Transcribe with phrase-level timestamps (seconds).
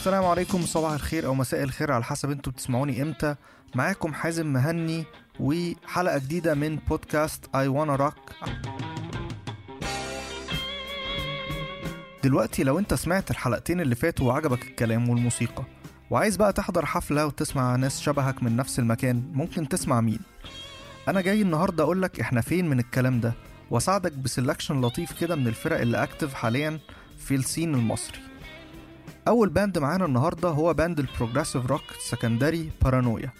[0.00, 3.34] السلام عليكم صباح الخير أو مساء الخير على حسب أنتوا بتسمعوني إمتى.
[3.74, 5.04] معاكم حازم مهني
[5.40, 8.14] وحلقة جديدة من بودكاست اي وأنا روك
[12.24, 15.64] دلوقتي لو أنت سمعت الحلقتين اللي فاتوا وعجبك الكلام والموسيقى
[16.10, 20.20] وعايز بقى تحضر حفلة وتسمع ناس شبهك من نفس المكان ممكن تسمع مين؟
[21.08, 23.32] أنا جاي النهاردة اقولك إحنا فين من الكلام ده
[23.70, 26.78] وأساعدك ب selection لطيف كده من الفرق اللي active حاليا
[27.18, 28.29] في ال scene المصري.
[29.30, 33.30] أول band معانا النهاردة هو band ال progressive rock السكندري بارانويا.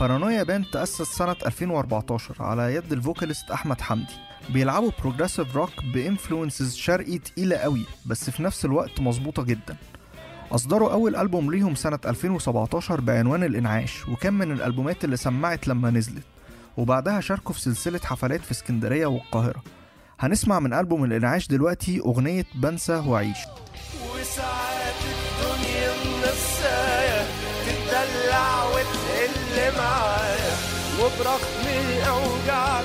[0.00, 4.12] بارانويا band تأسس سنة 2014 على يد ال vocalist أحمد حمدي.
[4.50, 9.76] بيلعبوا progressive rock ب influences شرقي تقيلة قوي بس في نفس الوقت مظبوطة جدا.
[10.52, 16.24] أصدروا أول ألبوم ليهم سنة 2017 بعنوان الإنعاش وكان من الألبومات اللي سمعت لما نزلت.
[16.76, 19.62] وبعدها شاركوا في سلسلة حفلات في اسكندرية والقاهرة.
[20.20, 23.38] هنسمع من ألبوم الإنعاش دلوقتي أغنية بنسى وأعيش
[29.70, 30.54] معايا
[31.00, 32.80] وبرغم الأوجاع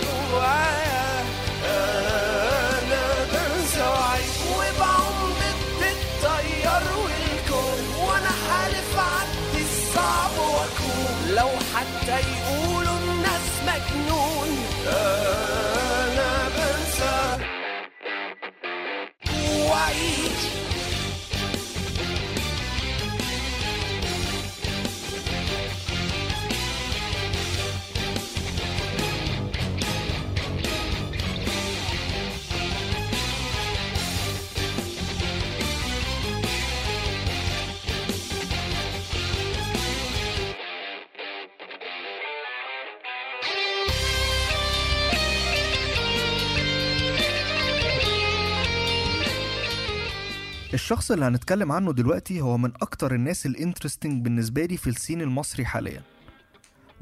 [50.73, 54.93] الشخص اللي هنتكلم عنه دلوقتي هو من أكتر الناس ال interesting بالنسبة لي في ال
[54.93, 56.01] scene المصري حاليا.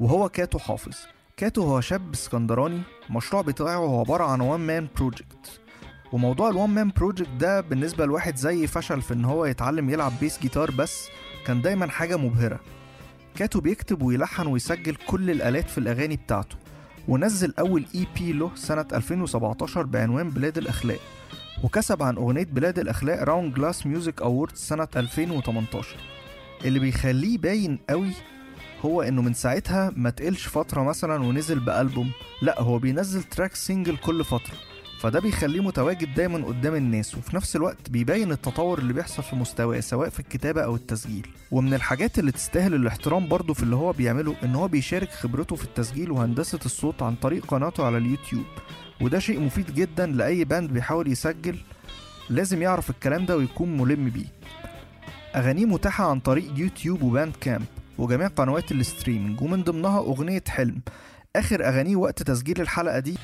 [0.00, 0.96] وهو كاتو حافظ.
[1.36, 5.60] كاتو هو شاب اسكندراني المشروع بتاعه هو عبارة عن one man project
[6.12, 10.12] وموضوع ال one man project ده بالنسبة لواحد زي فشل في إن هو يتعلم يلعب
[10.20, 11.08] bass guitar بس
[11.46, 12.60] كان دايما حاجة مبهرة.
[13.34, 16.56] كاتو بيكتب ويلحن ويسجل كل الآلات في الأغاني بتاعته.
[17.08, 21.00] ونزل أول EP له سنة 2017 بعنوان بلاد الأخلاق.
[21.64, 25.96] وكسب عن أغنية بلاد الأخلاق Round Glass Music Awards سنة 2018
[26.64, 28.10] اللي بيخليه باين قوي
[28.84, 32.10] هو إنه من ساعتها ما تقلش فترة مثلا ونزل بألبوم.
[32.42, 34.54] لا هو بينزل track single كل فترة.
[35.00, 39.80] فده بيخليه متواجد دايما قدام الناس وفي نفس الوقت بيبين التطور اللي بيحصل في مستواه
[39.80, 41.26] سواء في الكتابة أو التسجيل.
[41.50, 45.64] ومن الحاجات اللي تستاهل الاحترام برضه في اللي هو بيعمله إن هو بيشارك خبرته في
[45.64, 48.46] التسجيل وهندسة الصوت عن طريق قناته على اليوتيوب.
[49.00, 51.58] وده شيء مفيد جدا لأي band بيحاول يسجل
[52.30, 54.26] لازم يعرف الكلام ده ويكون ملم بيه.
[55.36, 57.64] أغانيه متاحة عن طريق يوتيوب و Bandcamp
[57.98, 60.80] وجميع قنوات ال streaming ومن ضمنها أغنية حلم.
[61.36, 63.18] آخر أغانيه وقت تسجيل الحلقة دي.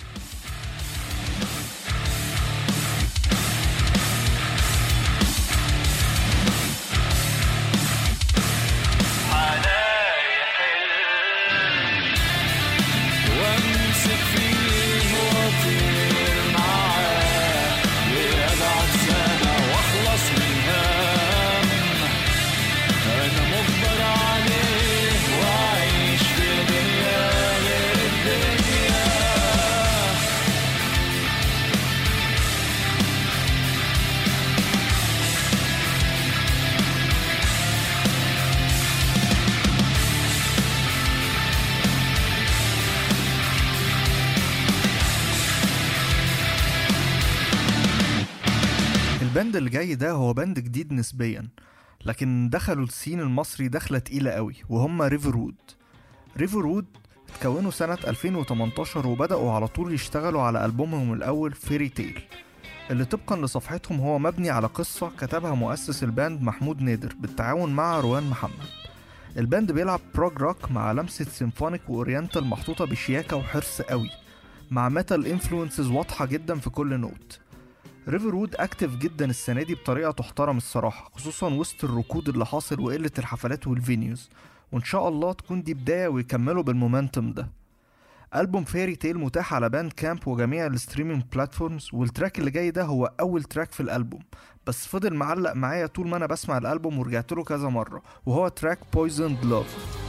[49.35, 51.49] ال band اللي جاي ده هو band جديد نسبيا
[52.05, 55.55] لكن دخلوا ال scene المصري دخلة تقيلة قوي وهم Riverwood.
[56.37, 56.87] Riverwood
[57.29, 62.23] اتكونوا سنة 2018 وبدأوا على طول يشتغلوا على ألبومهم الأول Fairytale
[62.91, 68.01] اللي طبقا لصفحتهم هو مبني على قصة كتبها مؤسس ال band محمود نادر بالتعاون مع
[68.01, 68.69] روان محمد.
[69.37, 74.11] ال band بيلعب prog rock مع لمسة symphonic و oriental محطوطة بشياكة وحرص قوي
[74.71, 77.41] مع metal influences واضحة جدا في كل note
[78.09, 83.67] Riverwood active جدا السنة دي بطريقة تحترم الصراحة خصوصا وسط الركود اللي حاصل وقلة الحفلات
[83.67, 84.31] وال venues
[84.73, 87.49] وإن شاء الله تكون دي بداية ويكملوا بال momentum ده.
[88.37, 93.13] ألبوم Fairytale متاح على Bandcamp وجميع ال streaming platforms وال track اللي جاي ده هو
[93.21, 94.23] أول track في الألبوم.
[94.67, 98.79] بس فضل معلق معايا طول ما أنا بسمع الألبوم ورجعت له كذا مرة وهو track
[98.97, 100.04] Poisoned Love.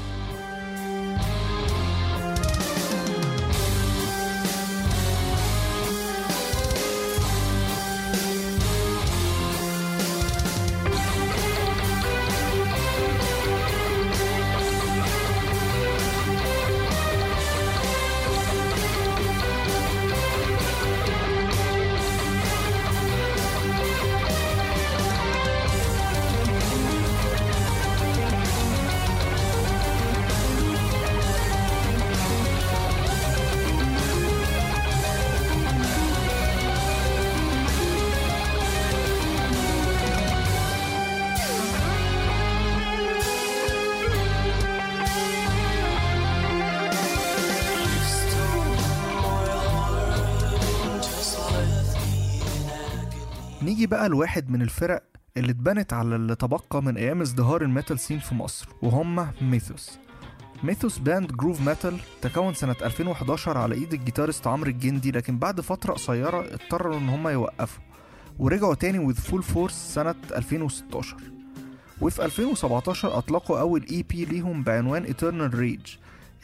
[53.61, 55.03] نيجي بقى لواحد من الفرق
[55.37, 59.99] اللي اتبنت على اللي تبقى من أيام ازدهار ال metal scene في مصر وهم ميثوس.
[60.63, 65.61] ميثوس band groove metal تكون سنة 2011 على إيد ال guitarist عمرو الجندي لكن بعد
[65.61, 67.83] فترة قصيرة اضطروا إن هم يوقفوا
[68.39, 71.17] ورجعوا تاني with full force سنة 2016
[72.01, 75.89] وفي 2017 أطلقوا أول EP ليهم بعنوان Eternal Rage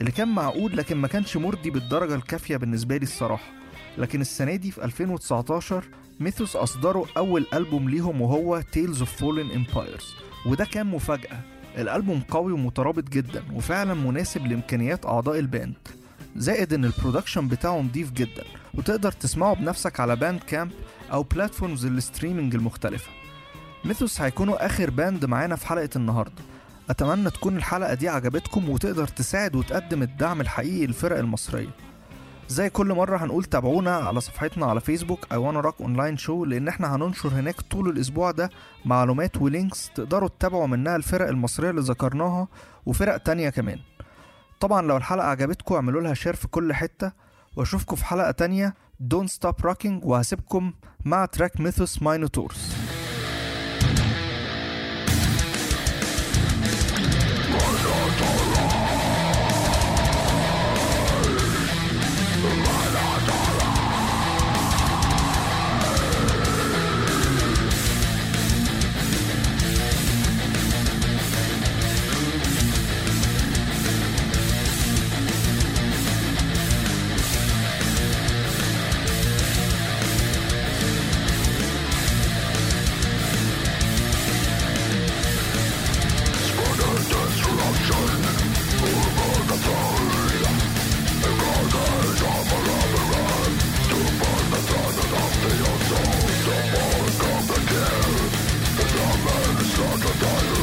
[0.01, 3.60] اللي كان معقول لكن ما كانش مرضي بالدرجة الكافية بالنسبة لي الصراحة.
[3.97, 5.83] لكن السنة دي في 2019
[6.19, 10.03] ميثوس أصدروا أول ألبوم ليهم وهو Tales of Fallen Empires
[10.45, 11.39] وده كان مفاجأة.
[11.77, 15.77] الألبوم قوي ومترابط جدا وفعلا مناسب لإمكانيات أعضاء ال band.
[16.35, 18.43] زائد إن ال production بتاعه نضيف جدا
[18.73, 20.71] وتقدر تسمعه بنفسك على Bandcamp
[21.11, 23.09] أو platforms ال streaming المختلفة.
[23.85, 26.41] ميثوس هيكونوا آخر band معانا في حلقة النهاردة.
[26.89, 31.69] أتمنى تكون الحلقة دي عجبتكم وتقدر تساعد وتقدم الدعم الحقيقي للفرق المصرية.
[32.51, 36.67] زي كل مرة هنقول تابعونا على صفحتنا على فيسبوك I wanna rock online show لأن
[36.67, 38.49] إحنا هننشر هناك طول الأسبوع ده
[38.85, 42.47] معلومات و links تقدروا تتابعوا منها الفرق المصرية اللي ذكرناها
[42.85, 43.79] وفرق تانية كمان.
[44.59, 47.11] طبعا لو الحلقة عجبتكم اعملوا لها share في كل حتة.
[47.55, 48.75] وأشوفكم في حلقة تانية.
[49.13, 50.73] Don't Stop Rocking وهسيبكم
[51.05, 52.75] مع track ميثوس Minotaurus
[99.71, 100.60] Sacrifice